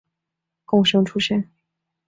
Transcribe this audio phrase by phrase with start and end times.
[0.65, 1.47] 贡生出身。